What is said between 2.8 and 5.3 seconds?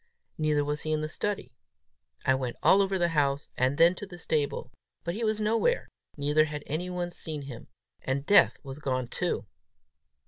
over the house, and then to the stable; but he